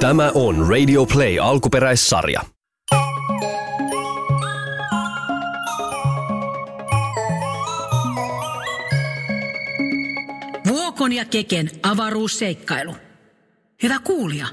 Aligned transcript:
Tämä 0.00 0.30
on 0.34 0.68
Radio 0.68 1.06
Play 1.06 1.38
alkuperäissarja. 1.38 2.40
Vuokon 10.68 11.12
ja 11.12 11.24
Keken 11.24 11.70
avaruusseikkailu. 11.82 12.96
Hyvä 13.82 13.98
kuulija, 13.98 14.46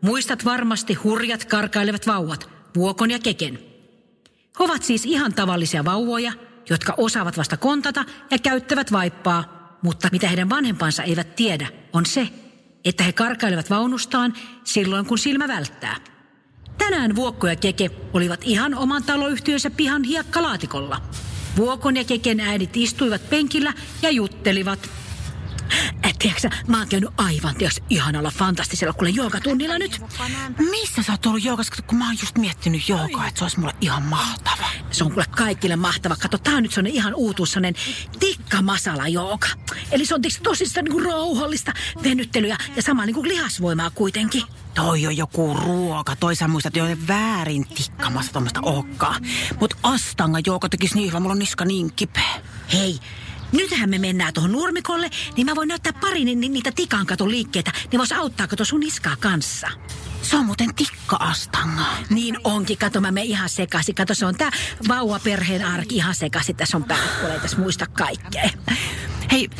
muistat 0.00 0.44
varmasti 0.44 0.94
hurjat 0.94 1.44
karkailevat 1.44 2.06
vauvat, 2.06 2.50
Vuokon 2.76 3.10
ja 3.10 3.18
Keken. 3.18 3.58
He 4.58 4.64
ovat 4.64 4.82
siis 4.82 5.04
ihan 5.04 5.34
tavallisia 5.34 5.84
vauvoja, 5.84 6.32
jotka 6.70 6.94
osaavat 6.96 7.36
vasta 7.36 7.56
kontata 7.56 8.04
ja 8.30 8.38
käyttävät 8.38 8.92
vaippaa, 8.92 9.78
mutta 9.82 10.08
mitä 10.12 10.28
heidän 10.28 10.50
vanhempansa 10.50 11.02
eivät 11.02 11.36
tiedä, 11.36 11.68
on 11.92 12.06
se, 12.06 12.28
että 12.84 13.04
he 13.04 13.12
karkailevat 13.12 13.70
vaunustaan 13.70 14.34
silloin, 14.64 15.06
kun 15.06 15.18
silmä 15.18 15.48
välttää. 15.48 15.96
Tänään 16.78 17.16
Vuokko 17.16 17.46
ja 17.46 17.56
Keke 17.56 17.90
olivat 18.12 18.40
ihan 18.44 18.74
oman 18.74 19.02
taloyhtiönsä 19.02 19.70
pihan 19.70 20.04
hiekkalaatikolla. 20.04 21.02
Vuokon 21.56 21.96
ja 21.96 22.04
Keken 22.04 22.40
äidit 22.40 22.76
istuivat 22.76 23.30
penkillä 23.30 23.74
ja 24.02 24.10
juttelivat. 24.10 24.99
Tiedätkö, 26.20 26.50
mä 26.66 26.78
oon 26.78 26.88
käynyt 26.88 27.10
aivan 27.16 27.54
tiiäks, 27.54 27.80
ihanalla 27.90 28.30
fantastisella 28.30 28.92
kuule 28.92 29.10
joogatunnilla 29.10 29.78
nyt. 29.78 30.00
Missä 30.70 31.02
sä 31.02 31.12
oot 31.12 31.26
ollut 31.26 31.44
joogassa, 31.44 31.82
kun 31.82 31.98
mä 31.98 32.06
oon 32.06 32.16
just 32.20 32.38
miettinyt 32.38 32.88
joogaa, 32.88 33.26
että 33.26 33.38
se 33.38 33.44
olisi 33.44 33.60
mulle 33.60 33.74
ihan 33.80 34.02
mahtava. 34.02 34.66
Se 34.90 35.04
on 35.04 35.10
kuule 35.12 35.26
kaikille 35.30 35.76
mahtava. 35.76 36.16
Kato, 36.16 36.38
tää 36.38 36.54
on 36.54 36.62
nyt 36.62 36.72
sellainen 36.72 36.94
ihan 36.94 37.14
uutuus, 37.14 37.52
sellainen 37.52 37.82
tikka 38.20 38.62
masala 38.62 39.08
jooga. 39.08 39.48
Eli 39.92 40.06
se 40.06 40.14
on 40.14 40.22
tietysti 40.22 40.42
tosissaan 40.42 40.84
niin 40.84 41.04
rauhallista 41.04 41.72
venyttelyä 42.02 42.56
ja 42.76 42.82
samalla 42.82 43.06
niin 43.06 43.14
kuin 43.14 43.28
lihasvoimaa 43.28 43.90
kuitenkin. 43.90 44.42
Toi 44.74 45.06
on 45.06 45.16
joku 45.16 45.54
ruoka. 45.54 46.16
Toisa 46.16 46.48
muistat 46.48 46.76
jo 46.76 46.84
väärin 47.08 47.66
tikkamassa 47.66 48.32
tuommoista 48.32 48.60
okkaa. 48.62 49.16
Mut 49.60 49.74
astanga 49.82 50.38
jooga 50.46 50.68
tekisi 50.68 50.94
niin 50.94 51.08
hyvä, 51.08 51.20
mulla 51.20 51.32
on 51.32 51.38
niska 51.38 51.64
niin 51.64 51.92
kipeä. 51.92 52.40
Hei, 52.72 52.98
nythän 53.52 53.90
me 53.90 53.98
mennään 53.98 54.34
tuohon 54.34 54.52
nurmikolle, 54.52 55.10
niin 55.36 55.46
mä 55.46 55.54
voin 55.54 55.68
näyttää 55.68 55.92
pari 55.92 56.24
ni- 56.24 56.34
ni- 56.34 56.48
niitä 56.48 56.72
tikan 56.72 57.06
katon 57.06 57.30
liikkeitä. 57.30 57.72
Niin 57.92 57.98
vois 57.98 58.12
auttaa 58.12 58.46
kato 58.46 58.64
sun 58.64 58.80
niskaa 58.80 59.16
kanssa. 59.20 59.68
Se 60.22 60.36
on 60.36 60.46
muuten 60.46 60.74
tikka-astanga. 60.74 61.84
Niin 62.10 62.38
onkin, 62.44 62.78
kato 62.78 63.00
mä 63.00 63.10
me 63.12 63.22
ihan 63.22 63.48
sekaisin. 63.48 63.94
Kato 63.94 64.14
se 64.14 64.26
on 64.26 64.34
tää 64.34 64.50
vauvaperheen 64.88 65.64
arki 65.64 65.96
ihan 65.96 66.14
sekaisin. 66.14 66.56
Tässä 66.56 66.76
on 66.76 66.84
päät, 66.84 67.10
kun 67.20 67.30
ei 67.30 67.40
tässä 67.40 67.58
muista 67.58 67.86
kaikkea. 67.86 68.50
Hei, 69.32 69.50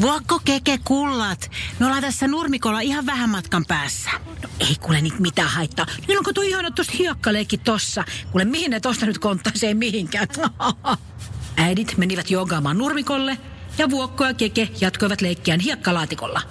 Vuokko 0.00 0.40
keke 0.44 0.78
kullat. 0.84 1.50
Me 1.78 1.86
ollaan 1.86 2.02
tässä 2.02 2.28
nurmikolla 2.28 2.80
ihan 2.80 3.06
vähän 3.06 3.30
matkan 3.30 3.64
päässä. 3.68 4.10
No 4.42 4.48
ei 4.60 4.76
kuule 4.80 5.00
niitä 5.00 5.20
mitään 5.20 5.48
haittaa. 5.48 5.86
Niillä 6.08 6.20
on 6.20 6.24
kato 6.24 6.42
ihana 6.42 6.70
tosta 6.70 6.92
hiekkaleikki 6.98 7.58
tossa. 7.58 8.04
Kuule 8.32 8.44
mihin 8.44 8.70
ne 8.70 8.80
tosta 8.80 9.06
nyt 9.06 9.18
konttaisee 9.18 9.74
mihinkään. 9.74 10.28
Äidit 11.58 11.96
menivät 11.96 12.30
jogaamaan 12.30 12.78
nurmikolle 12.78 13.38
ja 13.78 13.90
Vuokko 13.90 14.24
ja 14.24 14.34
Keke 14.34 14.68
jatkoivat 14.80 15.20
leikkiään 15.20 15.60
hiekkalaatikolla. 15.60 16.42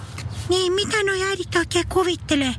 Niin, 0.48 0.72
mitä 0.72 0.96
noi 1.06 1.22
äidit 1.22 1.56
oikein 1.56 1.88
kuvittelee? 1.88 2.54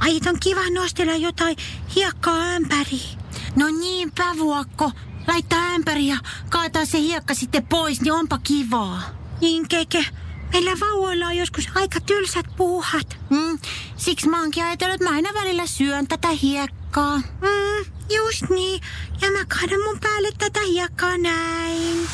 Ai, 0.00 0.20
on 0.28 0.40
kiva 0.40 0.60
nostella 0.74 1.14
jotain 1.14 1.56
hiekkaa 1.96 2.54
ämpäriin. 2.54 3.18
No 3.56 3.66
niinpä, 3.80 4.24
Vuokko. 4.38 4.90
Laittaa 5.26 5.74
ämpäri 5.74 6.06
ja 6.06 6.16
kaataa 6.48 6.84
se 6.84 6.98
hiekka 6.98 7.34
sitten 7.34 7.66
pois, 7.66 8.00
niin 8.00 8.12
onpa 8.12 8.38
kivaa. 8.38 9.02
Niin, 9.40 9.68
keke. 9.68 10.04
Meillä 10.52 10.70
vauvoilla 10.80 11.26
on 11.26 11.36
joskus 11.36 11.68
aika 11.74 12.00
tylsät 12.00 12.46
puuhat. 12.56 13.18
Mm, 13.30 13.58
siksi 13.96 14.28
mä 14.28 14.40
oonkin 14.40 14.64
ajatellut, 14.64 14.94
että 14.94 15.04
mä 15.04 15.16
aina 15.16 15.30
välillä 15.34 15.66
syön 15.66 16.08
tätä 16.08 16.28
hiekkaa. 16.28 16.77
Mm, 16.96 17.84
just 18.16 18.50
niin. 18.50 18.80
Ja 19.20 19.30
mä 19.30 19.44
kaadan 19.44 19.80
mun 19.84 20.00
päälle 20.00 20.28
tätä 20.38 20.60
hiekkaa 20.68 21.18
näin. 21.18 22.08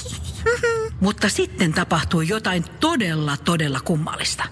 Mutta 1.00 1.28
sitten 1.28 1.72
tapahtui 1.72 2.28
jotain 2.28 2.64
todella, 2.80 3.36
todella 3.36 3.80
kummallista. 3.80 4.44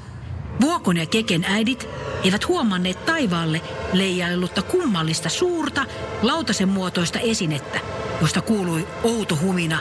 Vuokon 0.61 0.97
ja 0.97 1.07
Keken 1.07 1.45
äidit 1.45 1.89
eivät 2.25 2.49
huomanneet 2.49 3.07
taivaalle 3.07 3.61
leijaillutta 3.93 4.63
kummallista 4.63 5.29
suurta, 5.29 5.87
lautasen 6.23 6.69
muotoista 6.69 7.19
esinettä, 7.19 7.81
josta 8.21 8.41
kuului 8.41 8.89
outo 9.03 9.37
humina 9.37 9.79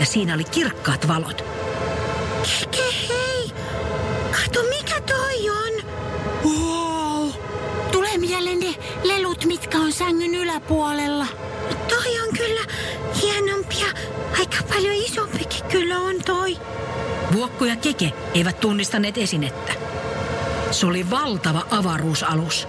ja 0.00 0.06
siinä 0.06 0.34
oli 0.34 0.44
kirkkaat 0.44 1.08
valot. 1.08 1.44
Keke, 2.70 2.82
hei. 3.08 3.31
Mitkä 9.46 9.78
on 9.78 9.92
sängyn 9.92 10.34
yläpuolella. 10.34 11.26
Toi 11.88 12.20
on 12.20 12.36
kyllä 12.36 12.60
hienompi 13.22 13.80
ja 13.80 13.86
aika 14.38 14.56
paljon 14.68 14.94
isompikin 14.94 15.64
kyllä 15.64 15.98
on 15.98 16.14
toi. 16.26 16.56
Vuokko 17.32 17.64
ja 17.64 17.76
Keke 17.76 18.12
eivät 18.34 18.60
tunnistaneet 18.60 19.18
esinettä. 19.18 19.72
Se 20.70 20.86
oli 20.86 21.10
valtava 21.10 21.62
avaruusalus. 21.70 22.68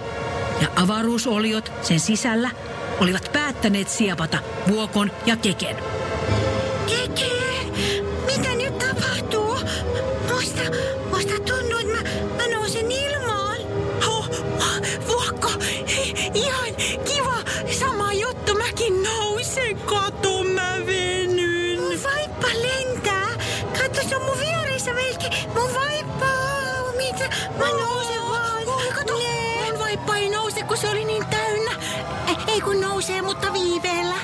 Ja 0.60 0.68
avaruusoliot 0.76 1.72
sen 1.82 2.00
sisällä 2.00 2.50
olivat 3.00 3.30
päättäneet 3.32 3.88
siepata 3.88 4.38
Vuokon 4.68 5.10
ja 5.26 5.36
Keken. 5.36 5.76
Keke, 6.86 7.43
kun 30.74 30.80
se 30.80 30.90
oli 30.90 31.04
niin 31.04 31.26
täynnä. 31.26 31.70
Eh, 32.28 32.36
Ei 32.46 32.60
kun 32.60 32.80
nousee, 32.80 33.22
mutta 33.22 33.52
viiveellä. 33.52 34.14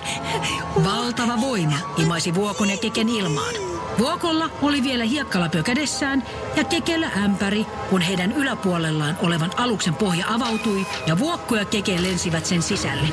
Valtava 0.85 1.41
voima 1.41 1.77
imaisi 1.97 2.35
Vuokon 2.35 2.71
ja 2.71 2.77
Keken 2.77 3.09
ilmaan. 3.09 3.55
Vuokolla 3.99 4.51
oli 4.63 4.83
vielä 4.83 5.05
hiekkalapio 5.05 5.63
kädessään 5.63 6.23
ja 6.57 6.65
Kekellä 6.65 7.11
ämpäri, 7.25 7.67
kun 7.91 8.01
heidän 8.01 8.33
yläpuolellaan 8.33 9.19
olevan 9.23 9.51
aluksen 9.57 9.95
pohja 9.95 10.27
avautui 10.29 10.87
ja 11.07 11.19
Vuokko 11.19 11.57
ja 11.57 11.65
Keke 11.65 12.03
lensivät 12.03 12.47
sen 12.47 12.63
sisälle. 12.63 13.09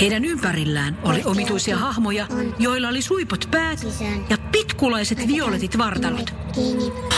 Heidän 0.00 0.24
ympärillään 0.24 0.98
oli 1.02 1.22
omituisia 1.24 1.76
hahmoja, 1.76 2.26
joilla 2.58 2.88
oli 2.88 3.02
suipot 3.02 3.48
päät 3.50 3.78
ja 4.30 4.38
pitkulaiset 4.52 5.28
violetit 5.28 5.78
vartalot. 5.78 6.34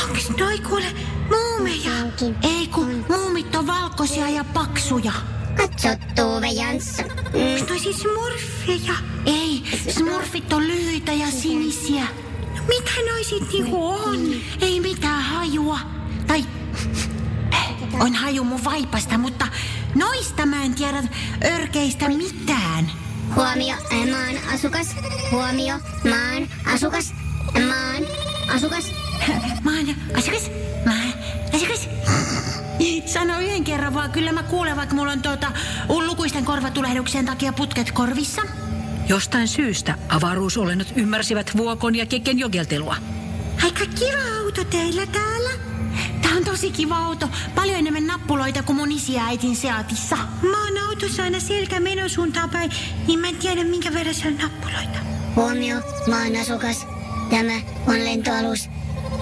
Onks 0.08 0.30
noi 0.38 0.58
kuule 0.58 0.86
muumeja? 1.30 1.92
Ei 2.42 2.66
kun 2.66 3.04
muumit 3.08 3.54
on 3.54 3.66
valkoisia 3.66 4.28
ja 4.28 4.44
paksuja. 4.44 5.12
Katso 5.56 5.88
Tuve 6.16 6.46
Jansson. 6.46 7.04
Mm, 7.06 7.40
Onks 7.50 7.68
noi 7.68 7.78
siis 7.78 8.00
smurfeja? 8.00 8.94
Ei, 9.26 9.62
smurfit 9.92 10.52
on 10.52 10.68
lyhyitä 10.68 11.12
ja 11.12 11.26
sinisiä. 11.30 12.04
No, 12.56 12.62
mitä 12.68 12.90
noi 13.10 13.24
sit 13.24 13.52
niinku 13.52 13.88
on? 13.88 14.18
Ei 14.60 14.80
mitään 14.80 15.22
hajua. 15.22 15.78
Tai 16.26 16.44
on 18.00 18.14
haju 18.14 18.44
mun 18.44 18.64
vaipasta, 18.64 19.18
mutta 19.18 19.46
noista 19.94 20.46
mä 20.46 20.64
en 20.64 20.74
tiedä 20.74 21.02
örkeistä 21.44 22.08
mitään. 22.08 22.90
Huomio, 23.34 23.74
maan 24.10 24.54
asukas. 24.54 24.96
Huomio, 25.30 25.74
maan 26.10 26.48
asukas. 26.74 27.14
Maan 27.52 28.02
asukas. 28.54 28.92
Mä 29.64 29.70
oon 29.70 29.96
asukas. 30.18 30.50
Mä 30.84 30.92
oon 30.92 31.12
asukas. 31.54 31.88
Sano 33.12 33.40
yhden 33.40 33.64
kerran 33.64 33.94
vaan, 33.94 34.10
kyllä 34.10 34.32
mä 34.32 34.42
kuulen, 34.42 34.76
vaikka 34.76 34.94
mulla 34.94 35.12
on 35.12 35.22
tuota 35.22 35.52
lukuisten 35.88 36.44
korvatulehduksen 36.44 37.26
takia 37.26 37.52
putket 37.52 37.92
korvissa. 37.92 38.42
Jostain 39.08 39.48
syystä 39.48 39.94
avaruusolennot 40.08 40.92
ymmärsivät 40.96 41.56
Vuokon 41.56 41.96
ja 41.96 42.06
Keken 42.06 42.38
jogeltelua. 42.38 42.96
Aika 43.64 43.86
kiva 43.86 44.38
auto 44.44 44.64
teillä 44.64 45.06
täällä. 45.06 45.69
On 46.40 46.46
tosi 46.46 46.70
kiva 46.70 46.98
auto. 46.98 47.28
Paljon 47.54 47.78
enemmän 47.78 48.06
nappuloita 48.06 48.62
kuin 48.62 48.76
mun 48.76 48.92
isi 48.92 49.12
ja 49.12 49.26
äitin 49.26 49.56
Seatissa. 49.56 50.16
Mä 50.42 50.64
oon 50.64 50.78
autossa 50.88 51.22
aina 51.22 51.40
selkä 51.40 51.80
menosuuntaan 51.80 52.50
päin, 52.50 52.70
niin 53.06 53.18
mä 53.18 53.28
en 53.28 53.36
tiedä 53.36 53.64
minkä 53.64 53.94
verran 53.94 54.14
siellä 54.14 54.30
on 54.30 54.42
nappuloita. 54.42 54.98
Huomio, 55.36 55.76
maan 56.06 56.36
asukas. 56.40 56.86
Tämä 57.30 57.52
on 57.86 58.04
lentoalus, 58.04 58.68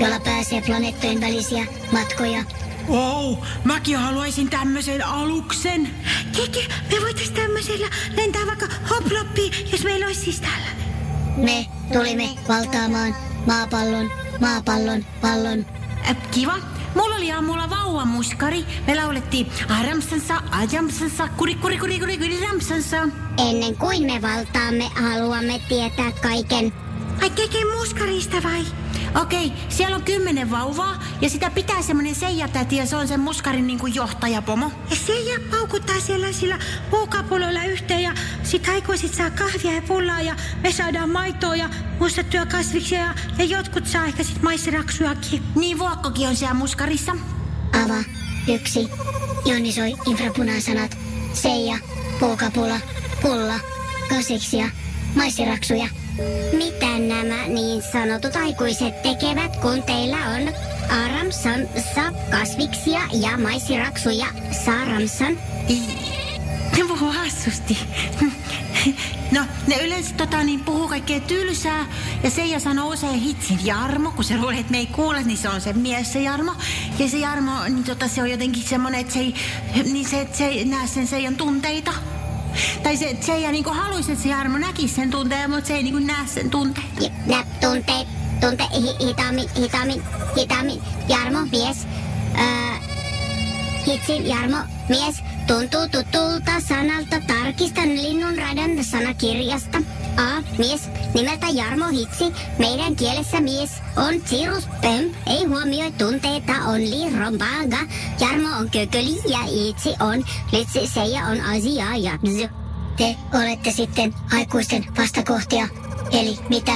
jolla 0.01 0.21
pääsee 0.21 0.63
planeettojen 0.63 1.21
välisiä 1.21 1.67
matkoja 1.93 2.45
Oh, 2.89 3.39
mäkin 3.65 3.97
haluaisin 3.97 4.51
tämmöisen 4.51 5.07
aluksen. 5.07 5.91
Keke, 6.37 6.67
me 6.91 7.03
voitais 7.03 7.31
tämmöisellä 7.31 7.87
lentää 8.17 8.47
vaikka 8.47 8.67
hoploppiin, 8.91 9.53
jos 9.73 9.85
meillä 9.85 10.07
olisi 10.07 10.21
siis 10.21 10.41
tällainen. 10.41 10.89
Me 11.37 11.67
tulimme 11.93 12.29
valtaamaan 12.49 13.15
maapallon, 13.47 14.11
maapallon, 14.41 15.07
pallon. 15.21 15.67
Äh, 16.11 16.17
kiva. 16.31 16.78
Mulla 16.99 17.17
oli 17.17 17.33
aamulla 17.33 17.71
vauvamuskari. 17.71 18.65
Me 18.87 18.95
laulettiin 18.97 19.47
Aramsansa, 19.69 20.35
Ajamsansa, 20.51 21.29
kuri 21.37 21.55
kuri 21.55 21.79
kuri 21.79 21.99
kuri 21.99 22.19
kuri 22.19 22.41
ramsansa. 22.41 23.09
Ennen 23.49 23.77
kuin 23.77 24.03
me 24.07 24.23
valtaamme, 24.23 24.91
haluamme 24.95 25.61
tietää 25.69 26.13
kaiken. 26.23 26.73
Ai 27.23 27.31
Keke 27.31 27.65
muskarista 27.77 28.37
vai? 28.43 28.65
Okei, 29.15 29.53
siellä 29.69 29.97
on 29.97 30.03
kymmenen 30.03 30.51
vauvaa 30.51 31.03
ja 31.21 31.31
sitä 31.31 31.51
pitää 31.51 31.83
semmonen 31.83 32.15
Seija-täti 32.15 32.77
ja 32.77 32.87
se 32.87 32.97
on 32.97 33.09
sen 33.09 33.21
muskarin 33.21 33.67
niin 33.67 33.79
kuin 33.79 33.95
johtajapomo. 33.95 34.73
Ja 34.91 34.97
Seija 34.97 35.39
paukuttaa 35.51 36.01
siellä 36.01 36.33
sillä 36.33 36.59
puukapuloilla 36.91 37.65
yhteen 37.65 38.03
ja 38.03 38.15
sit 38.43 38.69
aikuiset 38.69 39.15
saa 39.15 39.31
kahvia 39.31 39.73
ja 39.73 39.83
pullaa 39.83 40.21
ja 40.21 40.37
me 40.63 40.73
saadaan 40.73 41.11
maitoa 41.11 41.57
ja 41.57 41.71
mustettuja 42.01 42.47
kasviksia 42.47 42.99
ja, 42.99 43.15
ja 43.39 43.45
jotkut 43.45 43.87
saa 43.87 44.07
ehkä 44.07 44.23
sit 44.23 44.43
maisiraksujakin. 44.43 45.43
Niin 45.55 45.79
vuokkokin 45.79 46.29
on 46.29 46.37
siellä 46.37 46.55
muskarissa. 46.55 47.13
Ava, 47.85 48.05
yksi. 48.55 48.89
Jonisoi 49.45 49.95
infrapunasanat. 50.07 50.99
Seija, 51.33 51.79
puukapula, 52.21 52.81
pulla, 53.23 53.55
kasviksia, 54.09 54.71
maisiraksuja. 55.15 55.89
Mitä 56.59 56.99
nämä 56.99 57.47
niin 57.47 57.83
sanotut 57.93 58.37
aikuiset 58.37 59.03
tekevät, 59.03 59.57
kun 59.57 59.83
teillä 59.83 60.17
on 60.17 60.55
aramsan, 61.05 61.69
sap, 61.95 62.31
kasviksia 62.31 63.01
ja 63.21 63.39
maisiraksuja 63.39 64.27
saaramsan? 64.65 65.39
Ne 66.77 66.85
puhuu 66.89 67.13
hassusti. 67.13 67.79
No, 69.33 69.41
ne 69.67 69.77
yleensä 69.87 70.15
tota, 70.15 70.43
niin 70.43 70.61
puhuu 70.61 70.89
kaikkea 70.89 71.21
tylsää. 71.21 71.87
Ja 72.23 72.31
Seija 72.31 72.61
sanoo 72.61 72.89
usein 72.89 73.21
hitsin 73.21 73.67
Jarmo, 73.67 74.11
kun 74.11 74.25
se 74.25 74.37
luulee, 74.37 74.59
että 74.61 74.73
me 74.73 74.79
ei 74.79 74.87
kuule, 74.87 75.23
niin 75.23 75.39
se 75.39 75.49
on 75.49 75.61
se 75.61 75.73
mies 75.73 76.13
se 76.13 76.23
Jarmo. 76.23 76.53
Ja 76.99 77.09
se 77.09 77.17
Jarmo, 77.19 77.53
niin 77.65 77.85
tota, 77.85 78.09
se 78.09 78.23
on 78.23 78.31
jotenkin 78.31 78.63
semmoinen, 78.63 79.01
että 79.01 79.13
se 79.13 79.21
ei, 79.21 79.35
niin 79.93 80.09
se, 80.09 80.21
että 80.21 80.37
se 80.37 80.47
ei 80.47 80.65
näe 80.65 80.87
sen 80.87 81.07
Seijan 81.07 81.37
tunteita. 81.37 81.93
Tai 82.83 82.97
se, 82.97 83.11
että 83.11 83.27
Seija 83.27 83.53
niin 83.53 83.65
haluaisi, 83.65 84.13
että 84.13 84.23
se 84.23 84.29
Jarmo 84.29 84.59
näkisi 84.59 84.95
sen 84.95 85.11
tunteen, 85.11 85.51
mutta 85.51 85.69
se 85.69 85.75
ei 85.75 85.83
niin 85.83 86.07
näe 86.07 86.27
sen 86.27 86.51
tunteen. 86.51 86.87
Nä, 87.27 87.45
tunteet, 87.61 88.09
tunte, 88.41 88.65
hi, 88.75 89.07
hitaammin, 89.07 89.49
hitaammin, 89.57 90.03
hitaammin. 90.37 90.83
Jarmo, 91.09 91.39
mies. 91.51 91.87
Öö, 92.39 92.79
hitsin, 93.87 94.27
Jarmo, 94.27 94.57
mies. 94.89 95.23
Tuntuu 95.47 95.89
tutulta 95.89 96.61
sanalta. 96.69 97.21
Tarkistan 97.27 97.89
linnun 97.89 98.39
radan 98.39 98.85
sanakirjasta. 98.85 99.79
A, 100.19 100.43
mies. 100.59 100.89
Nimeltä 101.15 101.47
Jarmo 101.49 101.89
Hitsi. 101.89 102.25
Meidän 102.59 102.97
kielessä 102.97 103.41
mies 103.41 103.71
on 103.97 104.21
Cirus 104.23 104.67
Pöm. 104.67 105.11
Ei 105.27 105.45
huomioi 105.45 105.93
tunteita, 105.93 106.53
on 106.53 106.81
li 106.81 107.19
rombaga. 107.19 107.79
Jarmo 108.21 108.49
on 108.59 108.71
kököli 108.71 109.31
ja 109.31 109.39
Itsi 109.69 109.95
on 110.01 110.25
litsi. 110.53 110.87
Seija 110.87 111.25
on 111.25 111.41
asia 111.41 111.97
ja 111.97 112.19
bzz. 112.19 112.51
Te 112.97 113.17
olette 113.35 113.71
sitten 113.71 114.15
aikuisten 114.33 114.87
vastakohtia. 114.99 115.69
Eli 116.13 116.39
mitä? 116.49 116.73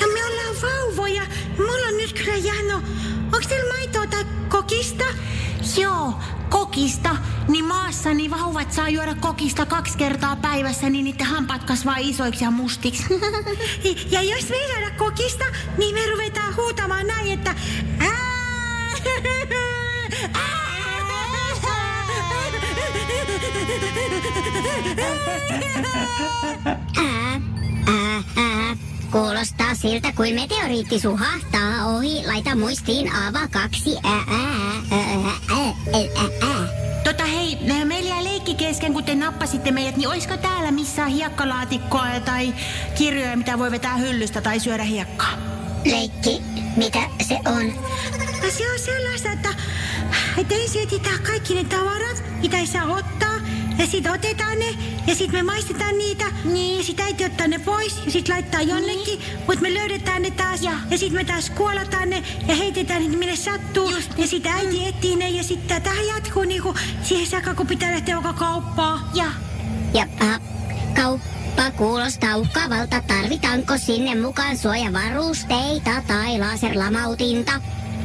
No 0.00 0.06
me 0.14 0.24
ollaan 0.24 0.56
vauvoja. 0.62 1.22
Mulla 1.58 1.86
on 1.88 1.96
nyt 1.96 2.12
kyllä 2.12 2.36
jano. 2.36 2.82
Onks 3.32 3.46
teillä 3.46 3.74
maitoa 3.74 4.06
tai 4.06 4.24
kokista? 4.48 5.04
Joo, 5.76 6.14
kokista. 6.50 7.16
Niin 7.48 7.64
maassa 7.64 8.14
niin 8.14 8.30
vauvat 8.30 8.72
saa 8.72 8.88
juoda 8.88 9.14
kokista 9.14 9.66
kaksi 9.66 9.98
kertaa 9.98 10.36
päivässä, 10.36 10.90
niin 10.90 11.04
niiden 11.04 11.26
hampaat 11.26 11.64
kasvaa 11.64 11.96
isoiksi 11.98 12.44
ja 12.44 12.50
mustiksi. 12.50 13.04
Ja 14.10 14.22
jos 14.22 14.48
me 14.48 14.56
ei 14.56 14.68
saada 14.72 14.90
kokista, 14.90 15.44
niin 15.78 15.94
me 15.94 16.06
ruvetaan 16.10 16.56
huutamaan 16.56 17.06
näin, 17.06 17.32
että... 17.32 17.54
Ää, 17.98 18.10
ää, 20.34 20.60
ää. 26.96 27.49
Kuulostaa 29.12 29.74
siltä, 29.74 30.12
kuin 30.12 30.34
meteoriitti 30.34 31.00
suhahtaa 31.00 31.86
ohi. 31.86 32.26
Laita 32.26 32.56
muistiin 32.56 33.12
ava 33.12 33.48
kaksi. 33.48 33.96
Ää, 34.02 34.12
ää, 34.12 35.00
ää, 36.42 36.68
tota 37.04 37.24
hei, 37.24 37.58
meillä 37.84 38.08
jäi 38.08 38.24
leikki 38.24 38.54
kesken, 38.54 38.92
kun 38.92 39.04
te 39.04 39.14
nappasitte 39.14 39.70
meidät, 39.70 39.96
niin 39.96 40.08
oisko 40.08 40.36
täällä 40.36 40.70
missään 40.70 41.10
hiekkalaatikkoa 41.10 42.20
tai 42.24 42.54
kirjoja, 42.94 43.36
mitä 43.36 43.58
voi 43.58 43.70
vetää 43.70 43.96
hyllystä 43.96 44.40
tai 44.40 44.60
syödä 44.60 44.82
hiekkaa? 44.82 45.32
Leikki, 45.84 46.42
mitä 46.76 47.00
se 47.28 47.34
on? 47.34 47.66
No 48.42 48.50
se 48.50 48.72
on 48.72 48.78
sellaista, 48.78 49.32
että, 49.32 49.48
että 50.38 50.54
ensin 50.54 50.82
etsitään 50.82 51.22
kaikki 51.22 51.54
ne 51.54 51.64
tavarat, 51.64 52.22
mitä 52.42 52.58
ei 52.58 52.66
saa 52.66 52.84
ottaa. 52.84 53.29
Ja 53.80 53.86
sitten 53.86 54.12
otetaan 54.12 54.58
ne 54.58 54.66
ja 55.06 55.14
sitten 55.14 55.38
me 55.38 55.42
maistetaan 55.42 55.98
niitä. 55.98 56.24
Niin. 56.44 56.78
Ja 56.78 56.84
sitten 56.84 57.06
äiti 57.06 57.24
ottaa 57.24 57.46
ne 57.48 57.58
pois 57.58 58.02
ja 58.04 58.10
sitten 58.10 58.34
laittaa 58.34 58.62
jonnekin. 58.62 59.18
Niin. 59.18 59.38
Mutta 59.46 59.62
me 59.62 59.74
löydetään 59.74 60.22
ne 60.22 60.30
taas 60.30 60.62
ja, 60.62 60.72
ja 60.90 60.98
sitten 60.98 61.20
me 61.20 61.24
taas 61.24 61.50
kuolataan 61.50 62.10
ne 62.10 62.22
ja 62.48 62.54
heitetään 62.54 63.02
ne 63.02 63.16
minne 63.16 63.36
sattuu. 63.36 63.90
Just. 63.90 64.18
Ja 64.18 64.26
sitten 64.26 64.52
äiti 64.52 64.86
etsii 64.86 65.16
ne 65.16 65.30
ja 65.30 65.42
sitten 65.42 65.82
tämä 65.82 66.02
jatkuu 66.02 66.42
niinku 66.44 66.74
siihen 67.02 67.26
saakka, 67.26 67.54
kun 67.54 67.66
pitää 67.66 67.92
lähteä 67.92 68.22
vaikka 68.22 68.44
kauppaa. 68.44 69.10
Ja 69.14 69.24
Ja 69.94 70.06
äh, 70.22 70.40
kauppa 70.94 71.70
kuulostaa 71.76 72.36
uhkaavalta. 72.36 73.02
Tarvitaanko 73.06 73.78
sinne 73.78 74.14
mukaan 74.14 74.58
suojavarusteita 74.58 76.02
tai 76.06 76.38
laserlamautinta? 76.38 77.52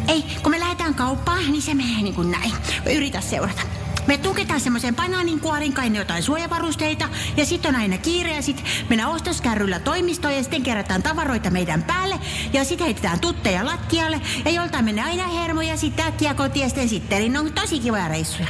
ei, 0.08 0.24
kun 0.44 0.52
me 0.52 0.60
lähdetään 0.60 0.96
kauppaan, 0.96 1.52
niin 1.52 1.62
se 1.62 1.74
menee 1.74 2.02
niin 2.02 2.16
kuin 2.16 2.32
näin. 2.32 2.54
Yritä 2.96 3.22
seurata. 3.22 3.75
Me 4.08 4.18
tuketaan 4.18 4.60
semmoiseen 4.60 4.96
banaanin 4.96 5.40
kuorin 5.40 5.74
kai 5.74 5.98
jotain 5.98 6.24
suojavarusteita 6.24 7.10
ja 7.38 7.46
sitten 7.46 7.76
on 7.76 7.82
aina 7.82 7.98
kiire 7.98 8.36
ja 8.36 8.42
sitten 8.42 8.66
mennään 8.90 9.12
ostoskärryllä 9.12 9.80
toimistoon 9.80 10.36
ja 10.36 10.42
sitten 10.44 10.64
kerätään 10.64 11.04
tavaroita 11.04 11.50
meidän 11.50 11.84
päälle 11.84 12.20
ja 12.54 12.64
sitten 12.64 12.86
heitetään 12.86 13.20
tutteja 13.20 13.66
lattialle 13.66 14.22
ja 14.46 14.52
joltain 14.52 14.86
menee 14.86 15.04
aina 15.04 15.28
hermo 15.28 15.62
ja 15.62 15.78
sitten 15.78 16.06
äkkiä 16.06 16.34
kotiin 16.34 16.72
ja 16.76 16.88
sitten 16.88 17.38
on 17.38 17.54
tosi 17.54 17.80
kivoja 17.80 18.08
reissuja. 18.08 18.48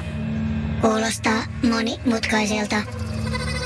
Kuulostaa 0.81 1.43
monimutkaiselta. 1.69 2.75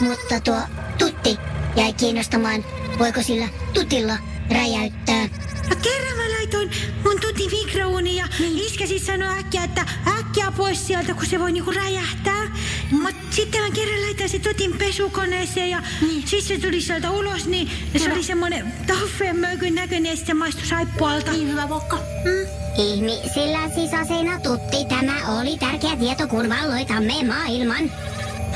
Mutta 0.01 0.39
tuo 0.43 0.61
tutti 0.97 1.37
jäi 1.75 1.93
kiinnostamaan. 1.93 2.65
Voiko 2.99 3.23
sillä 3.23 3.49
tutilla 3.73 4.17
räjäyttää? 4.51 5.38
No 5.69 5.75
kerran 5.81 6.17
mä 6.17 6.37
laitoin 6.37 6.71
mun 7.03 7.19
tuti 7.21 7.49
mikrouuniin 7.49 8.15
ja 8.15 8.27
niin. 8.39 8.57
iskä 8.57 8.87
sit 8.87 9.03
sanoi 9.03 9.39
äkkiä, 9.39 9.63
että 9.63 9.85
äkkiä 10.19 10.51
pois 10.57 10.87
sieltä, 10.87 11.13
kun 11.13 11.25
se 11.25 11.39
voi 11.39 11.51
niinku 11.51 11.71
räjähtää. 11.71 12.45
Mm. 12.91 13.01
Mut 13.01 13.15
sitten 13.29 13.61
mä 13.61 13.69
kerran 13.71 14.01
laitoin 14.01 14.29
se 14.29 14.39
tutin 14.39 14.77
pesukoneeseen 14.77 15.69
ja 15.69 15.81
niin. 16.01 16.27
siis 16.27 16.47
se 16.47 16.59
tuli 16.59 16.81
sieltä 16.81 17.11
ulos, 17.11 17.45
niin 17.45 17.71
ja 17.93 17.99
se 17.99 18.05
Hyvä. 18.05 18.15
oli 18.15 18.23
semmonen 18.23 18.73
toffeen 18.87 19.37
möykyn 19.37 19.75
näköinen 19.75 20.09
ja 20.09 20.15
sitten 20.15 20.35
se 20.35 20.39
maistui 20.39 20.65
saippualta. 20.67 21.31
Niin 21.31 21.51
hyvä 21.51 21.69
vokka. 21.69 21.95
Mm. 21.97 22.59
Ihmisillä 22.77 23.69
sisäisenä 23.75 24.39
tutti 24.39 24.85
tämä 24.89 25.39
oli 25.39 25.57
tärkeä 25.57 25.95
tieto, 25.95 26.27
kun 26.27 26.49
valloitamme 26.49 27.23
maailman. 27.23 27.91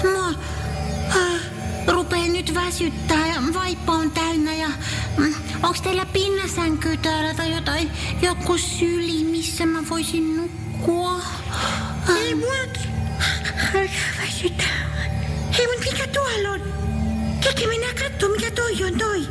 Mua 0.04 0.28
äh, 1.16 1.42
rupee 1.88 2.28
nyt 2.28 2.54
väsyttää 2.54 3.28
ja 3.28 3.34
vaippa 3.54 3.92
on 3.94 4.12
täynnä 4.12 4.56
ja 4.56 4.68
mm, 5.18 5.34
onks 5.64 5.82
teillä 5.82 6.06
pinnasänky 6.06 6.98
täällä 6.98 7.34
tai 7.34 7.56
jotain, 7.56 7.92
joku 8.22 8.58
syli, 8.58 9.24
missä 9.24 9.66
mä 9.66 9.84
voisin 9.90 10.38
nukkua? 10.38 11.22
Ei 12.18 12.36
mua 12.36 12.54
alkaa 13.74 14.22
väsyttää. 14.22 14.94
Hei, 15.58 15.68
mut 15.68 15.86
mikä 15.92 16.08
tuolla 16.08 16.50
on? 16.50 16.62
Keke, 17.40 17.68
mennään 17.68 17.96
kattoo, 17.96 18.30
mikä 18.30 18.52
toi 18.52 18.84
on 18.84 18.98
toi. 18.98 19.28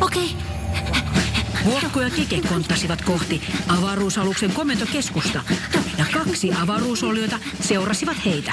Okei, 0.00 0.36
Vuokko 1.64 2.00
ja 2.00 2.10
Keke 2.10 2.40
konttasivat 2.48 3.02
kohti 3.02 3.42
avaruusaluksen 3.68 4.52
komentokeskusta. 4.52 5.40
Ja 5.98 6.04
kaksi 6.12 6.52
avaruusoliota 6.62 7.38
seurasivat 7.60 8.16
heitä. 8.24 8.52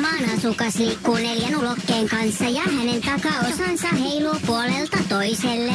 Maan 0.00 0.38
asukas 0.38 0.76
liikkuu 0.76 1.14
neljän 1.14 1.56
ulokkeen 1.56 2.08
kanssa 2.08 2.44
ja 2.44 2.62
hänen 2.62 3.00
takaosansa 3.00 3.88
heiluu 3.88 4.36
puolelta 4.46 4.96
toiselle. 5.08 5.72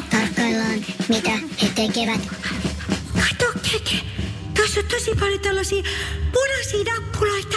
Tarkkaillaan, 0.00 0.84
mitä 1.08 1.30
he 1.62 1.68
tekevät. 1.74 2.20
Kato, 3.14 3.52
Keke. 3.72 4.00
Tuossa 4.56 4.80
on 4.80 4.86
tosi 4.86 5.14
paljon 5.20 5.40
tällaisia 5.40 5.82
punaisia 6.32 6.94
nappuloita. 6.94 7.56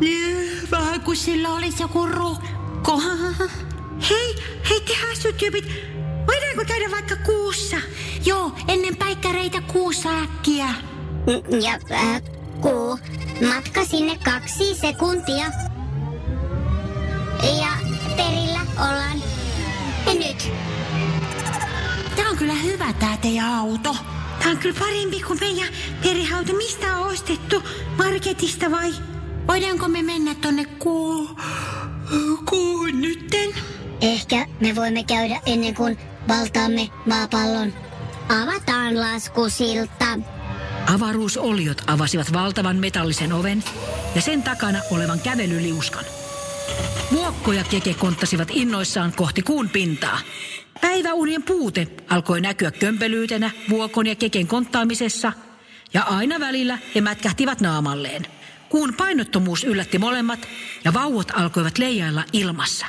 Niin, 0.00 0.70
vähän 0.70 1.00
kuin 1.00 1.16
sillä 1.16 1.48
olisi 1.48 1.82
joku 1.82 2.06
rokko. 2.06 3.02
Hei, 4.10 4.34
hei 4.70 4.80
te 4.80 4.94
hassutyypit. 5.08 5.64
Voidaanko 6.26 6.64
käydä 6.66 6.90
vaikka 6.90 7.16
kuussa? 7.16 7.76
Joo, 8.24 8.52
ennen 8.68 8.96
päikkäreitä 8.96 9.60
kuussa 9.60 10.08
äkkiä. 10.22 10.66
Mm, 11.26 11.60
Ja 11.60 11.78
äh, 11.92 12.22
kuu. 12.60 12.98
Matka 13.54 13.84
sinne 13.84 14.18
kaksi 14.24 14.74
sekuntia. 14.74 15.46
Ja 17.42 17.68
perillä 18.16 18.60
ollaan 18.78 19.22
nyt. 20.18 20.52
Tää 22.38 22.46
kyllä 22.46 22.62
hyvä 22.62 22.92
tää 22.92 23.16
teidän 23.16 23.54
auto. 23.54 23.96
Tämä 24.38 24.50
on 24.50 24.58
kyllä 24.58 24.78
parempi 24.78 25.22
kuin 25.22 25.38
meidän 25.40 25.68
perheauto. 26.02 26.52
Mistä 26.52 26.96
on 26.96 27.10
ostettu? 27.12 27.62
Marketista 27.96 28.70
vai? 28.70 28.92
Voidaanko 29.46 29.88
me 29.88 30.02
mennä 30.02 30.34
tonne 30.34 30.64
kuu... 30.64 31.30
kuuhun 32.48 33.00
nytten? 33.00 33.54
Ehkä 34.00 34.46
me 34.60 34.74
voimme 34.74 35.04
käydä 35.04 35.40
ennen 35.46 35.74
kuin 35.74 35.98
valtaamme 36.28 36.88
maapallon. 37.06 37.72
Avataan 38.42 39.00
laskusilta. 39.00 40.18
Avaruusoliot 40.94 41.82
avasivat 41.86 42.32
valtavan 42.32 42.76
metallisen 42.76 43.32
oven 43.32 43.64
ja 44.14 44.20
sen 44.20 44.42
takana 44.42 44.78
olevan 44.90 45.20
kävelyliuskan. 45.20 46.04
Vuokko 47.12 47.52
ja 47.52 47.64
keke 47.64 47.94
konttasivat 47.94 48.48
innoissaan 48.50 49.12
kohti 49.12 49.42
kuun 49.42 49.68
pintaa. 49.68 50.18
Päiväunien 50.80 51.42
puute 51.42 51.86
alkoi 52.08 52.40
näkyä 52.40 52.70
kömpelyytenä 52.70 53.50
vuokon 53.68 54.06
ja 54.06 54.14
keken 54.14 54.46
konttaamisessa, 54.46 55.32
ja 55.94 56.02
aina 56.02 56.40
välillä 56.40 56.78
he 56.94 57.00
mätkähtivät 57.00 57.60
naamalleen. 57.60 58.26
Kuun 58.68 58.94
painottomuus 58.94 59.64
yllätti 59.64 59.98
molemmat, 59.98 60.48
ja 60.84 60.94
vauvat 60.94 61.32
alkoivat 61.34 61.78
leijailla 61.78 62.24
ilmassa. 62.32 62.86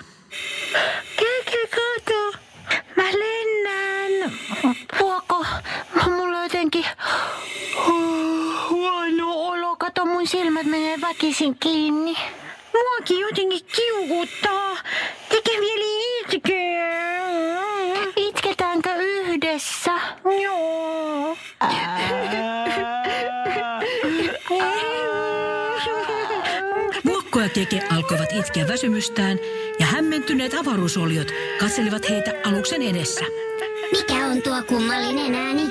Keke, 1.18 1.68
kato. 1.68 2.38
Mä 2.96 3.04
lennän. 3.04 4.32
Vuoko, 5.00 5.46
mulla 6.06 6.44
jotenkin 6.44 6.86
huono 8.70 9.34
olo. 9.34 9.76
Kato, 9.76 10.06
mun 10.06 10.28
silmät 10.28 10.66
menee 10.66 11.02
väkisin 11.02 11.56
kiinni. 11.60 12.18
Muakin 12.74 13.20
jotenkin 13.20 13.66
kiukuttaa. 13.76 14.78
Teke 15.30 15.60
mieli 15.60 16.22
itkeä. 16.22 17.19
Yhdessä? 19.80 19.92
Joo. 20.44 21.38
Vuokko 27.06 27.40
ja 27.40 27.50
keke 27.50 27.82
alkoivat 27.92 28.30
itkeä 28.34 28.68
väsymystään, 28.68 29.38
ja 29.80 29.86
hämmentyneet 29.86 30.54
avaruusoliot 30.54 31.28
katselivat 31.60 32.10
heitä 32.10 32.32
aluksen 32.46 32.82
edessä. 32.82 33.26
Mikä 33.92 34.14
on 34.14 34.42
tuo 34.42 34.64
kummallinen 34.68 35.36
ääni? 35.36 35.70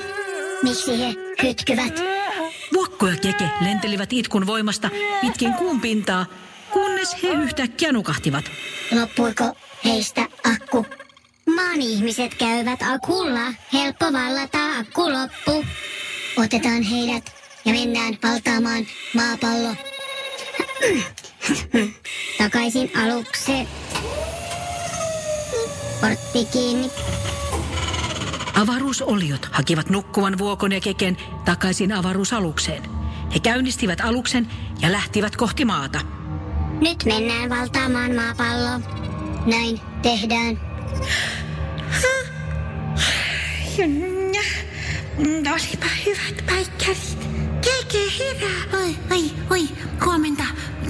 Miksi 0.63 0.99
he 0.99 1.13
hytkyvät? 1.43 1.93
Vuokko 2.73 3.07
ja 3.07 3.15
keke 3.15 3.49
lentelivät 3.61 4.13
itkun 4.13 4.47
voimasta 4.47 4.89
pitkin 5.21 5.53
kuun 5.53 5.81
pintaa, 5.81 6.25
kunnes 6.71 7.23
he 7.23 7.27
yhtäkkiä 7.27 7.91
nukahtivat. 7.91 8.45
Loppuiko 8.99 9.43
heistä 9.85 10.21
akku? 10.43 10.85
Maan 11.55 11.81
ihmiset 11.81 12.35
käyvät 12.35 12.79
akulla. 12.81 13.53
Helppo 13.73 14.05
vallata 14.05 14.77
akku 14.79 15.01
loppu. 15.01 15.65
Otetaan 16.37 16.81
heidät 16.81 17.31
ja 17.65 17.73
mennään 17.73 18.17
valtaamaan 18.23 18.85
maapallo. 19.15 19.75
Takaisin 22.37 22.91
alukseen. 22.97 23.67
Portti 26.01 26.45
kiinni. 26.53 26.91
Avaruusoliot 28.61 29.49
hakivat 29.51 29.89
nukkuvan 29.89 30.37
vuokon 30.37 30.71
ja 30.71 30.81
keken 30.81 31.17
takaisin 31.45 31.91
avaruusalukseen. 31.91 32.83
He 33.33 33.39
käynnistivät 33.39 34.01
aluksen 34.01 34.47
ja 34.81 34.91
lähtivät 34.91 35.35
kohti 35.35 35.65
maata. 35.65 35.99
Nyt 36.81 37.05
mennään 37.05 37.49
valtaamaan 37.49 38.15
maapalloa. 38.15 38.79
Näin 39.45 39.81
tehdään. 40.01 40.68
Olipa 45.59 45.85
hyvät 46.05 46.45
päikkärit. 46.45 47.17
Keke, 47.61 48.03
hyvä. 48.19 48.77
Oi, 48.77 48.95
oi, 49.11 49.31
oi, 49.49 49.69
huomenta, 50.05 50.43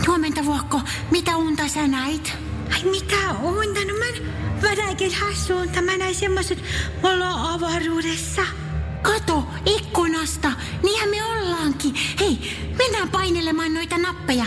huomenta 0.07 0.45
Vuokko. 0.45 0.81
Mitä 1.11 1.37
unta 1.37 1.67
sä 1.67 1.87
näit? 1.87 2.33
Ai 2.73 2.83
mitä 2.83 3.31
unta? 3.41 3.79
No 3.79 3.93
mä, 3.93 4.27
mä 4.61 4.75
näinkin 4.75 5.15
hassuunta. 5.15 5.81
Mä 5.81 5.97
näin 5.97 6.15
semmoset, 6.15 6.63
me 7.03 7.09
ollaan 7.09 7.53
avaruudessa. 7.53 8.41
Kato, 9.01 9.43
ikkunasta. 9.65 10.51
Niinhän 10.83 11.09
me 11.09 11.23
ollaankin. 11.23 11.95
Hei, 12.19 12.39
mennään 12.77 13.09
painelemaan 13.09 13.73
noita 13.73 13.97
nappeja. 13.97 14.45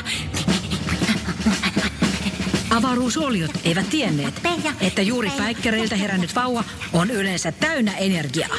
Avaruusoliot 2.76 3.50
eivät 3.64 3.90
tienneet, 3.90 4.34
että 4.80 5.02
juuri 5.02 5.30
päikkäreiltä 5.30 5.96
herännyt 5.96 6.34
vauva 6.34 6.64
on 6.92 7.10
yleensä 7.10 7.52
täynnä 7.52 7.96
energiaa. 7.96 8.56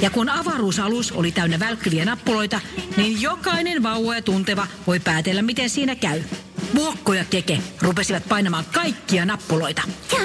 Ja 0.00 0.10
kun 0.10 0.28
avaruusalus 0.28 1.12
oli 1.12 1.32
täynnä 1.32 1.58
välkkyviä 1.58 2.04
nappuloita, 2.04 2.60
niin 2.96 3.22
jokainen 3.22 3.82
vauva 3.82 4.14
ja 4.14 4.22
tunteva 4.22 4.66
voi 4.86 5.00
päätellä, 5.00 5.42
miten 5.42 5.70
siinä 5.70 5.94
käy. 5.94 6.22
Vuokko 6.74 7.14
ja 7.14 7.24
keke 7.24 7.58
rupesivat 7.82 8.28
painamaan 8.28 8.64
kaikkia 8.72 9.24
nappuloita. 9.24 9.82
Ja, 10.12 10.18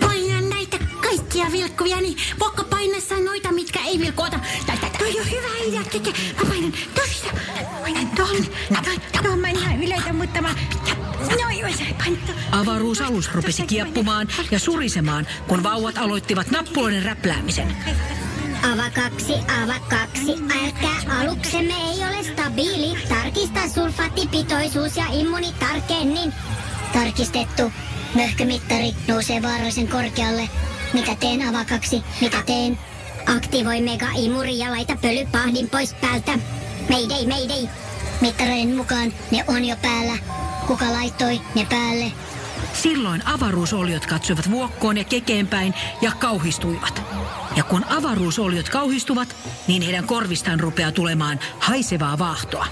painan 0.00 0.50
näitä 0.50 0.78
kaikkia 1.02 1.52
vilkkuvia, 1.52 2.00
niin 2.00 2.16
Vuokko 2.40 2.64
painassa 2.64 3.14
noita, 3.18 3.52
mitkä 3.52 3.80
ei 3.86 3.98
vilkuota. 3.98 4.40
Toi 4.98 5.20
on 5.20 5.30
hyvä 5.30 5.48
idea, 5.68 5.84
Keke. 5.84 6.10
Mä 6.10 6.48
painan 6.48 6.72
tossa. 6.94 7.26
Painan. 7.80 8.08
Toi, 8.08 8.42
toi 9.22 9.36
mä 9.36 9.48
en 9.48 9.58
ihan 9.58 9.82
yleitä, 9.82 10.12
mutta 10.12 10.42
mä... 10.42 10.54
Avaruusalus 12.52 13.32
rupesi 13.32 13.62
kieppumaan 13.62 14.28
ja 14.50 14.58
surisemaan, 14.58 15.26
kun 15.48 15.62
vauvat 15.62 15.98
aloittivat 15.98 16.50
nappuloiden 16.50 17.02
räpläämisen. 17.02 17.76
Ava 18.72 18.90
kaksi, 18.90 19.32
ava 19.32 19.78
kaksi. 19.90 20.32
Älkää 20.64 21.20
aluksemme 21.20 21.74
ei 21.74 22.04
ole 22.04 22.22
stabiili. 22.32 22.98
Tarkista 23.08 23.60
sulfaattipitoisuus 23.74 24.96
ja 24.96 25.04
immunitarkennin. 25.12 26.32
Tarkistettu. 26.92 27.72
Möhkömittari 28.14 28.94
nousee 29.08 29.42
vaarallisen 29.42 29.88
korkealle. 29.88 30.48
Mitä 30.92 31.14
teen 31.14 31.48
ava 31.48 31.64
kaksi? 31.64 32.02
Mitä 32.20 32.42
teen? 32.46 32.78
Aktivoi 33.36 33.80
mega-imuri 33.80 34.58
ja 34.58 34.70
laita 34.70 34.96
pölypahdin 35.02 35.70
pois 35.70 35.94
päältä. 35.94 36.38
Mayday, 36.90 37.26
mayday. 37.26 37.68
Mittareiden 38.20 38.76
mukaan 38.76 39.12
ne 39.30 39.44
on 39.46 39.64
jo 39.64 39.76
päällä. 39.82 40.41
Kuka 40.66 40.92
laittoi 40.92 41.40
ne 41.54 41.66
päälle? 41.70 42.12
Silloin 42.72 43.26
avaruusoliot 43.26 44.06
katsoivat 44.06 44.50
vuokkoon 44.50 44.98
ja 44.98 45.04
kekeenpäin 45.04 45.74
ja 46.00 46.12
kauhistuivat. 46.18 47.02
Ja 47.56 47.64
kun 47.64 47.84
avaruusoliot 47.84 48.68
kauhistuvat, 48.68 49.36
niin 49.66 49.82
heidän 49.82 50.04
korvistaan 50.04 50.60
rupeaa 50.60 50.92
tulemaan 50.92 51.40
haisevaa 51.58 52.18
vaahtoa. 52.18 52.66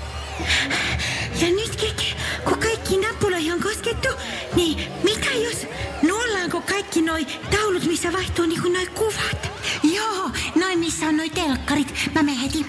Ja 1.41 1.47
nyt 1.49 1.77
Keke, 1.77 2.17
kun 2.45 2.59
kaikki 2.59 2.97
nappuloihin 2.97 3.53
on 3.53 3.63
koskettu, 3.63 4.09
niin 4.57 4.93
mitä 5.03 5.31
jos 5.45 5.67
nuollaanko 6.03 6.61
kaikki 6.61 7.03
noi 7.03 7.27
taulut, 7.51 7.85
missä 7.85 8.13
vaihtuu 8.13 8.47
niinku 8.47 8.69
noi 8.69 8.87
kuvat? 8.87 9.51
Joo, 9.83 10.31
noin 10.55 10.79
missä 10.79 11.07
on 11.07 11.17
noi 11.17 11.31
telkkarit. 11.31 11.95
Mä 12.15 12.23
menen 12.23 12.41
heti. 12.41 12.67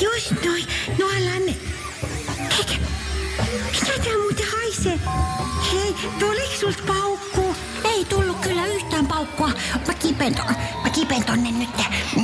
Just 0.00 0.44
noi, 0.44 0.62
nuollaan 0.98 1.46
ne. 1.46 1.73
Haisee? 4.84 5.00
Hei, 5.72 5.94
tuliko 6.18 6.52
sulta 6.60 6.82
paukku? 6.86 7.54
Ei 7.84 8.04
tullut 8.04 8.36
kyllä 8.40 8.66
yhtään 8.66 9.06
paukkua. 9.06 9.48
Mä 9.86 9.94
kipen, 9.94 10.34
to- 10.34 10.42
mä 10.82 10.90
kipen 10.90 11.24
tonne 11.24 11.50
nyt. 11.50 11.68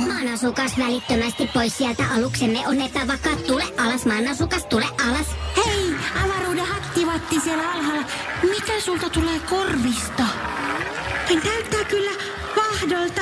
Maan 0.07 0.27
asukas 0.33 0.77
välittömästi 0.77 1.47
pois 1.53 1.77
sieltä 1.77 2.03
aluksemme 2.15 2.67
on 2.67 2.81
epävakaa. 2.81 3.35
Tule 3.47 3.63
alas, 3.77 4.05
maan 4.05 4.27
asukas, 4.27 4.65
tule 4.65 4.85
alas. 5.07 5.27
Hei, 5.65 5.95
avaruuden 6.25 6.65
aktivatti 6.77 7.39
siellä 7.39 7.71
alhaalla. 7.71 8.03
Mitä 8.43 8.79
sulta 8.85 9.09
tulee 9.09 9.39
korvista? 9.39 10.23
Hän 11.31 11.41
näyttää 11.45 11.83
kyllä 11.83 12.11
vahdolta. 12.55 13.21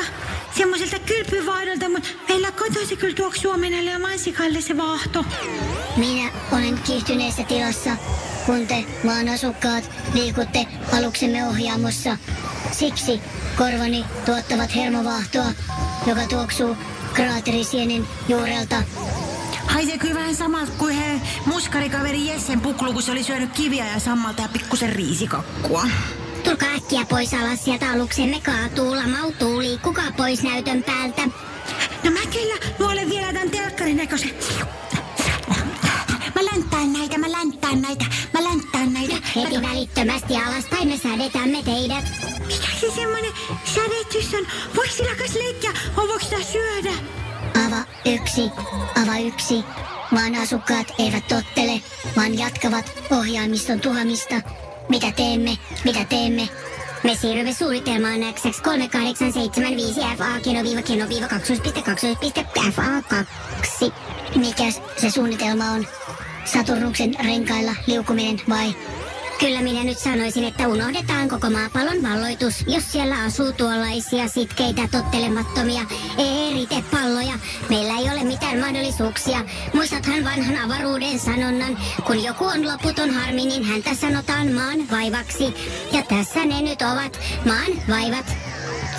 Semmoiselta 0.58 1.00
kylpyvaahdolta, 1.00 1.90
mutta 1.90 2.10
meillä 2.30 2.52
kotona 2.52 2.86
se 2.86 2.96
kyllä 2.96 3.16
tuoksuu 3.16 3.52
omenalle 3.52 3.90
ja 3.90 4.00
mansikalle 4.00 4.62
se 4.62 4.78
vaahto. 4.78 5.26
Minä 5.98 6.32
olen 6.52 6.80
kiihtyneessä 6.84 7.44
tilassa, 7.44 7.90
kun 8.46 8.68
te 8.68 8.86
maan 9.04 9.30
asukkaat 9.30 9.92
liikutte 10.14 10.68
aluksemme 10.98 11.48
ohjaamossa. 11.48 12.18
Siksi 12.72 13.22
korvani 13.58 14.06
tuottavat 14.26 14.76
hermovahtoa, 14.76 15.52
joka 16.08 16.22
tuoksuu 16.30 16.78
kraaterisienen 17.14 18.08
juurelta. 18.28 18.84
Haisee 19.66 19.98
kyllä 19.98 20.16
vähän 20.16 20.36
samalta 20.36 20.72
kuin 20.78 20.96
he 20.96 21.22
muskarikaveri 21.46 22.28
Jessen 22.28 22.62
puklu, 22.62 22.94
kun 22.94 23.04
se 23.04 23.12
oli 23.12 23.24
syönyt 23.24 23.52
kiviä 23.54 23.88
ja 23.88 24.00
sammalta 24.00 24.42
ja 24.42 24.48
pikkusen 24.48 24.90
riisikakkua. 24.94 25.84
Tulkaa 26.50 26.76
äkkiä 26.76 27.06
pois 27.10 27.34
alas 27.34 27.64
sieltä 27.64 27.92
aluksemme 27.92 28.42
kaatuu, 28.42 28.96
lamautuu, 28.96 29.60
liikkukaa 29.60 30.12
pois 30.18 30.44
näytön 30.44 30.84
päältä. 30.84 31.22
No 32.04 32.12
mä 32.12 32.20
kyllä 32.34 32.56
nuolen 32.80 33.10
vielä 33.10 33.34
tämän 33.34 33.50
telkkarin 33.50 33.98
näköisen. 33.98 34.32
Mä 36.36 36.46
länttään 36.52 36.94
näitä, 36.94 37.18
mä 37.18 37.32
länttään 37.32 37.82
näitä, 37.82 38.06
mä 38.34 38.44
länttään 38.44 38.94
näitä. 38.94 39.16
Heti 39.36 39.62
välittömästi 39.62 40.36
alaspäin 40.36 40.88
me 40.88 40.98
sädetämme 40.98 41.64
teidät. 41.64 42.06
Mikä 42.48 42.68
se 42.80 42.92
semmonen 42.96 43.32
sädetys 43.66 44.34
on? 44.34 44.48
Voiko 44.76 44.94
sillä 44.94 45.16
kas 45.16 45.36
leikkiä? 45.36 45.72
On 45.98 46.08
voiko 46.08 46.20
sitä 46.20 46.42
syödä? 46.52 46.94
Ava 47.68 47.84
yksi, 48.06 48.42
ava 49.04 49.18
yksi. 49.18 49.64
Maan 50.12 50.36
asukkaat 50.36 50.88
eivät 51.00 51.28
tottele, 51.28 51.82
vaan 52.16 52.38
jatkavat 52.38 52.92
ohjaamiston 53.12 53.80
tuhamista. 53.80 54.42
Mitä 54.90 55.12
teemme, 55.12 55.58
mitä 55.86 56.06
teemme? 56.06 56.50
Me 57.04 57.16
siirrymme 57.16 57.54
suunnitelmaan 57.54 58.20
XX3875 58.20 58.26
FA 60.18 60.40
keno 60.44 60.64
viiva 60.64 60.82
keno 60.82 61.10
viiva 61.10 61.28
2.2.FA2. 61.28 63.26
Mikäs 64.36 64.82
se 64.98 65.10
suunnitelma 65.10 65.72
on? 65.72 65.88
Saturnuksen 66.46 67.16
renkailla 67.26 67.76
liukuminen 67.88 68.42
vai? 68.50 68.76
Kyllä 69.40 69.62
minä 69.62 69.84
nyt 69.84 70.00
sanoisin, 70.00 70.44
että 70.44 70.68
unohdetaan 70.68 71.30
koko 71.30 71.50
maapallon 71.50 72.04
valloitus, 72.04 72.64
jos 72.68 72.92
siellä 72.92 73.24
asuu 73.24 73.54
tuollaisia 73.54 74.28
sitkeitä 74.28 74.82
tottelemattomia 74.92 75.82
eritepalloja. 76.18 77.34
Meillä 77.70 77.98
ei 77.98 78.10
ole 78.14 78.24
mitään 78.24 78.60
mahdollisuuksia. 78.60 79.46
Muistathan 79.74 80.24
vanhan 80.24 80.58
avaruuden 80.58 81.20
sanonnan, 81.20 81.78
kun 82.08 82.24
joku 82.24 82.46
on 82.46 82.68
loputon 82.68 83.10
harmi, 83.10 83.46
niin 83.46 83.64
häntä 83.64 83.96
sanotaan 83.96 84.52
maan 84.52 84.90
vaivaksi. 84.92 85.54
Ja 85.92 86.04
tässä 86.04 86.46
ne 86.46 86.62
nyt 86.62 86.82
ovat, 86.82 87.20
maan 87.46 87.72
vaivat. 87.90 88.26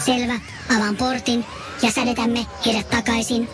Selvä, 0.04 0.40
avaan 0.76 0.96
portin 0.96 1.44
ja 1.82 1.90
sädetämme 1.90 2.46
heidät 2.66 2.90
takaisin 2.90 3.48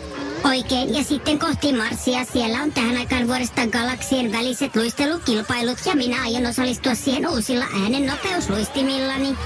Oikein, 0.47 0.93
ja 0.93 1.03
sitten 1.03 1.39
kohti 1.39 1.73
Marsia. 1.73 2.25
Siellä 2.25 2.61
on 2.61 2.71
tähän 2.71 2.97
aikaan 2.97 3.27
vuodesta 3.27 3.67
galaksien 3.67 4.31
väliset 4.31 4.75
luistelukilpailut, 4.75 5.77
ja 5.85 5.95
minä 5.95 6.21
aion 6.21 6.45
osallistua 6.45 6.95
siihen 6.95 7.29
uusilla 7.29 7.65
äänen 7.83 8.05
nopeusluistimillani. 8.05 9.37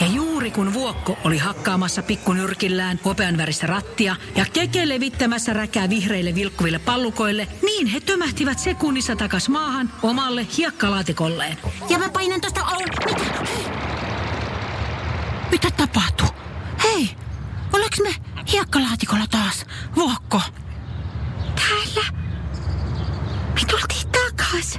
Ja 0.00 0.06
juuri 0.06 0.50
kun 0.50 0.74
Vuokko 0.74 1.18
oli 1.24 1.38
hakkaamassa 1.38 2.02
pikkunyrkillään 2.02 3.00
hopeanväristä 3.04 3.66
rattia 3.66 4.16
ja 4.36 4.44
Keke 4.52 4.88
levittämässä 4.88 5.52
räkää 5.52 5.90
vihreille 5.90 6.34
vilkkuville 6.34 6.78
pallukoille, 6.78 7.48
niin 7.62 7.86
he 7.86 8.00
tömähtivät 8.00 8.58
sekunnissa 8.58 9.16
takas 9.16 9.48
maahan 9.48 9.92
omalle 10.02 10.46
hiekkalaatikolleen. 10.58 11.56
Ja 11.88 11.98
mä 11.98 12.08
painan 12.08 12.40
tosta... 12.40 12.60
Oh, 12.60 12.78
mitä? 13.06 13.42
Mitä 15.50 15.70
tapahtuu? 15.70 16.28
Hei, 16.84 17.10
Oleks 17.72 18.00
me 18.00 18.31
hiekkalaatikolla 18.52 19.26
taas? 19.30 19.64
Vuokko? 19.96 20.40
Täällä. 21.56 22.12
Me 23.54 23.60
tultiin 23.70 24.08
takas. 24.08 24.78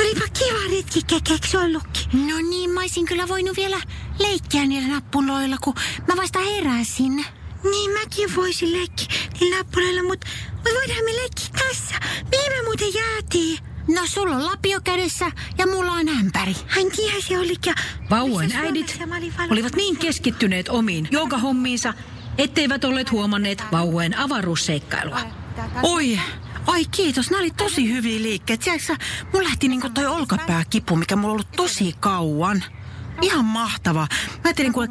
Olipa 0.00 0.26
kiva 0.38 0.76
retki, 0.76 1.02
kekeks 1.06 1.54
ollutkin. 1.54 2.26
No 2.28 2.36
niin, 2.50 2.70
mä 2.70 2.80
olisin 2.80 3.06
kyllä 3.06 3.28
voinut 3.28 3.56
vielä 3.56 3.80
leikkiä 4.18 4.66
niillä 4.66 4.88
nappuloilla, 4.88 5.56
kun 5.60 5.74
mä 6.08 6.16
vasta 6.16 6.38
heräsin. 6.38 7.24
Niin 7.70 7.90
mäkin 7.90 8.36
voisin 8.36 8.72
leikkiä 8.72 9.06
niillä 9.40 9.56
nappuloilla, 9.56 10.02
mutta 10.02 10.26
mut 10.54 10.74
voidaan 10.74 11.04
me 11.04 11.12
leikkiä 11.16 11.48
tässä. 11.68 11.94
Mihin 12.30 12.52
me 12.52 12.62
muuten 12.64 12.94
jäätiin? 12.94 13.58
No 13.94 14.02
sulla 14.04 14.36
on 14.36 14.46
lapio 14.46 14.80
kädessä 14.84 15.32
ja 15.58 15.66
mulla 15.66 15.92
on 15.92 16.08
ämpäri. 16.08 16.56
Ai 16.76 16.84
niinhän 16.84 17.22
se 17.22 17.38
olikin. 17.38 17.74
Vauvojen 18.10 18.56
äidit 18.56 19.00
olivat 19.50 19.76
niin 19.76 19.96
keskittyneet 19.96 20.68
omiin 20.68 21.08
joogahommiinsa, 21.10 21.94
etteivät 22.38 22.84
olleet 22.84 23.10
huomanneet 23.10 23.64
vauvojen 23.72 24.18
avaruusseikkailua. 24.18 25.20
Oi, 25.82 26.20
Ai 26.66 26.84
kiitos, 26.84 27.30
nämä 27.30 27.40
oli 27.40 27.50
tosi 27.50 27.92
hyviä 27.92 28.22
liikkeet. 28.22 28.60
Tiedätkö, 28.60 28.96
mulla 29.32 29.48
lähti 29.48 29.68
niinku 29.68 29.90
toi 29.90 30.06
olkapääkipu, 30.06 30.96
mikä 30.96 31.16
mulla 31.16 31.28
on 31.28 31.32
ollut 31.32 31.52
tosi 31.56 31.94
kauan. 32.00 32.64
Ihan 33.22 33.44
mahtavaa. 33.44 34.06
Mä 34.10 34.40
ajattelin, 34.44 34.72
kun 34.72 34.88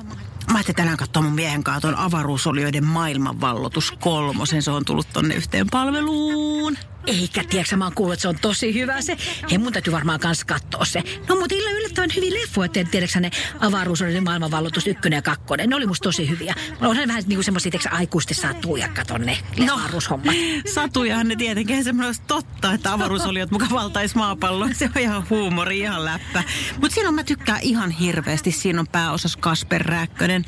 Mä 0.52 0.54
ajattelin 0.54 0.76
tänään 0.76 0.98
katsoa 0.98 1.24
mun 1.24 1.34
miehen 1.34 1.64
kanssa 1.64 1.82
tuon 1.82 1.96
avaruusolioiden 1.96 2.86
maailmanvallotus 2.86 3.92
kolmosen. 3.92 4.62
Se 4.62 4.72
on 4.72 4.86
tullut 4.86 5.08
tonne 5.14 5.36
yhteen 5.36 5.68
palveluun. 5.72 6.78
Eikä, 7.08 7.44
tiedätkö, 7.50 7.76
mä 7.76 7.84
oon 7.84 7.94
kuullut, 7.96 8.14
että 8.14 8.22
se 8.22 8.28
on 8.28 8.40
tosi 8.42 8.74
hyvä 8.74 9.02
se. 9.02 9.18
Hei, 9.52 9.58
mun 9.58 9.74
täytyy 9.74 9.94
varmaan 9.94 10.20
kans 10.20 10.44
katsoa 10.44 10.86
se. 10.86 11.04
No, 11.30 11.36
mutta 11.36 11.56
illa 11.56 11.70
yllättävän 11.70 12.10
hyvin 12.16 12.34
leffoja, 12.34 12.66
että 12.66 12.84
tiedätkö 12.92 13.20
ne 13.20 13.32
avaruusolioiden 13.60 14.24
maailmanvallotus 14.24 14.88
ykkönen 14.88 15.18
ja 15.18 15.22
kakkonen. 15.22 15.70
Ne 15.70 15.76
oli 15.76 15.86
musta 15.86 16.04
tosi 16.04 16.30
hyviä. 16.30 16.56
Mä 16.82 16.88
on 16.88 16.98
vähän 16.98 17.24
niin 17.28 17.38
kuin 17.38 17.44
semmoisia, 17.44 17.72
tiedätkö, 17.72 17.96
aikuisesti 17.96 18.34
satuja, 18.34 18.88
katon 18.88 19.22
ne 19.22 19.38
no, 19.66 19.74
avaruushommat. 19.74 20.36
Satujahan 20.74 21.28
ne 21.28 21.36
tietenkin, 21.36 21.84
semmoinen 21.84 22.08
olisi 22.08 22.22
totta, 22.28 22.74
että 22.74 22.94
avaruusoliot 22.94 23.52
muka 23.52 23.68
valtais 23.72 24.16
maapallon. 24.16 24.76
Se 24.76 24.90
on 24.96 25.02
ihan 25.02 25.30
huumori, 25.30 25.80
ihan 25.80 26.06
läppä. 26.06 26.44
Mutta 26.82 26.96
siinä 26.96 27.10
on, 27.10 27.16
mä 27.16 27.24
tykkään 27.24 27.60
ihan 27.62 27.92
hirveästi. 27.92 28.52
Siinä 28.52 28.80
on 28.80 28.88
pääosas 28.88 29.38
Kasper 29.38 29.82
Rääkkönen. 29.82 30.46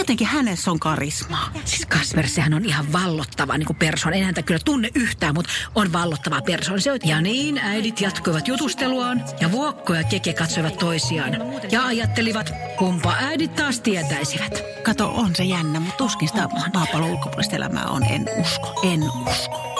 Jotenkin 0.00 0.26
hänessä 0.26 0.70
on 0.70 0.80
karismaa. 0.80 1.52
Siis 1.64 1.86
Kasper, 1.86 2.28
sehän 2.28 2.54
on 2.54 2.64
ihan 2.64 2.92
vallottava 2.92 3.58
niin 3.58 3.76
persoon. 3.78 4.14
En 4.14 4.24
häntä 4.24 4.42
kyllä 4.42 4.60
tunne 4.64 4.88
yhtään, 4.94 5.34
mutta 5.34 5.50
on 5.74 5.92
vallottava 5.92 6.42
persoon. 6.42 6.80
Se 6.80 6.92
on... 6.92 6.98
Ja 7.04 7.20
niin 7.20 7.58
äidit 7.58 8.00
jatkoivat 8.00 8.48
jutusteluaan 8.48 9.24
ja 9.40 9.52
Vuokko 9.52 9.94
ja 9.94 10.04
Keke 10.04 10.32
katsoivat 10.32 10.78
toisiaan. 10.78 11.32
Ja 11.70 11.84
ajattelivat, 11.86 12.52
kumpa 12.78 13.12
äidit 13.12 13.54
taas 13.54 13.80
tietäisivät. 13.80 14.62
Kato, 14.82 15.10
on 15.14 15.36
se 15.36 15.44
jännä, 15.44 15.80
mutta 15.80 15.96
tuskin 15.96 16.28
sitä 16.28 16.48
maapallon 16.74 17.10
ulkopuolista 17.10 17.56
elämää 17.56 17.86
on. 17.86 18.02
En 18.02 18.26
usko, 18.40 18.80
en 18.82 19.02
usko. 19.02 19.74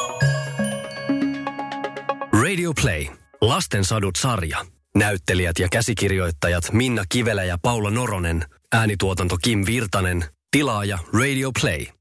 Radio 2.42 2.72
Play. 2.83 3.06
Lasten 3.40 3.85
sadut 3.85 4.16
sarja. 4.16 4.66
Näyttelijät 4.96 5.59
ja 5.59 5.68
käsikirjoittajat 5.68 6.72
Minna 6.72 7.04
Kivelä 7.09 7.44
ja 7.44 7.59
Paula 7.62 7.90
Noronen– 7.90 8.44
Äänituotanto 8.74 9.37
Kim 9.37 9.66
Virtanen. 9.66 10.24
Tilaaja 10.50 10.98
Radio 11.12 11.52
Play. 11.61 11.99